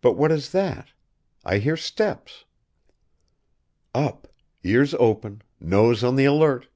[0.00, 0.88] But what is that?
[1.44, 2.46] I hear steps!...
[3.94, 4.26] Up,
[4.64, 6.66] ears open; nose on the alert!...